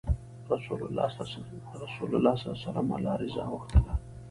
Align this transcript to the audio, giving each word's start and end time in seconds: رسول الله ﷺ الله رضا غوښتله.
رسول 0.51 0.81
الله 0.87 1.07
ﷺ 1.07 2.77
الله 2.77 3.15
رضا 3.23 3.43
غوښتله. 3.51 3.93